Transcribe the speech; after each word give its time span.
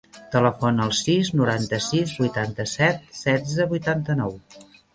Telefona 0.35 0.85
al 0.85 0.93
sis, 0.99 1.29
noranta-sis, 1.41 2.15
vuitanta-set, 2.23 3.07
setze, 3.21 3.71
vuitanta-nou. 3.77 4.39